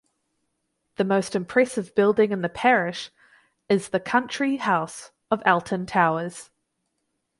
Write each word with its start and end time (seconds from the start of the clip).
The 0.95 1.03
most 1.03 1.35
impressive 1.35 1.93
building 1.93 2.31
in 2.31 2.41
the 2.41 2.49
parish 2.49 3.11
is 3.69 3.89
the 3.89 3.99
country 3.99 4.55
house 4.57 5.11
of 5.29 5.43
Alton 5.45 5.85
Towers. 5.85 6.49